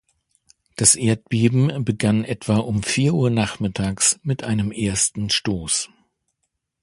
Das 0.77 0.95
Erdbeben 0.95 1.85
begann 1.85 2.23
etwa 2.23 2.57
um 2.57 2.81
vier 2.81 3.13
Uhr 3.13 3.29
nachmittags 3.29 4.19
mit 4.23 4.43
einem 4.43 4.71
ersten 4.71 5.29
Stoss. 5.29 5.91